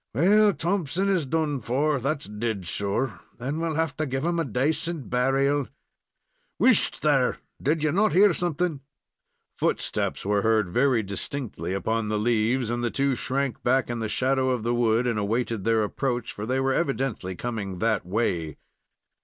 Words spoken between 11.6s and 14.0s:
upon the leaves, and the two shrank back in